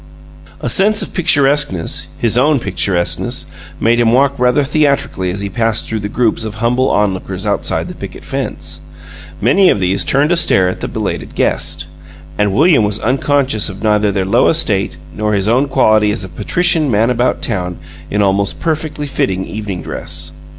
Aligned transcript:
A 0.61 0.67
sense 0.67 1.03
of 1.03 1.13
picturesqueness 1.13 2.07
his 2.17 2.35
own 2.35 2.57
picturesqueness 2.59 3.45
made 3.79 3.99
him 3.99 4.11
walk 4.11 4.33
rather 4.39 4.63
theatrically 4.63 5.29
as 5.29 5.41
he 5.41 5.47
passed 5.47 5.87
through 5.87 5.99
the 5.99 6.09
groups 6.09 6.43
of 6.43 6.55
humble 6.55 6.89
onlookers 6.89 7.45
outside 7.45 7.87
the 7.87 7.93
picket 7.93 8.25
fence. 8.25 8.79
Many 9.39 9.69
of 9.69 9.79
these 9.79 10.03
turned 10.03 10.31
to 10.31 10.35
stare 10.37 10.67
at 10.69 10.79
the 10.79 10.87
belated 10.87 11.35
guest, 11.35 11.85
and 12.35 12.51
William 12.55 12.83
was 12.83 12.97
unconscious 12.97 13.69
of 13.69 13.83
neither 13.83 14.11
their 14.11 14.25
low 14.25 14.47
estate 14.47 14.97
nor 15.15 15.33
his 15.35 15.47
own 15.47 15.67
quality 15.67 16.09
as 16.09 16.23
a 16.23 16.29
patrician 16.29 16.89
man 16.89 17.11
about 17.11 17.43
town 17.43 17.77
in 18.09 18.23
almost 18.23 18.59
perfectly 18.59 19.05
fitting 19.05 19.45
evening 19.45 19.83
dress. 19.83 20.31